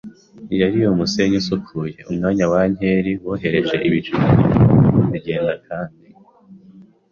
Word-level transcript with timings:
yari 0.59 0.79
umusenyi 0.93 1.35
usukuye. 1.41 1.97
Umwanya 2.11 2.43
wa 2.51 2.59
ankeri 2.65 3.11
wohereje 3.25 3.75
ibicu 3.87 4.13
byinyoni 4.23 5.01
zigenda 5.11 5.53
kandi 5.67 6.05